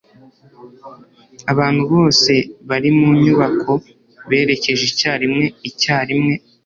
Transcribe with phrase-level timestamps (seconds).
[1.51, 2.33] abantu bose
[2.69, 3.73] bari mu nyubako
[4.29, 6.33] berekeje icyarimwe icyarimwe